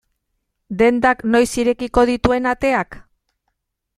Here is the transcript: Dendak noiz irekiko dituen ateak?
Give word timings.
Dendak 0.79 1.21
noiz 1.35 1.51
irekiko 1.65 2.05
dituen 2.11 2.51
ateak? 2.55 3.01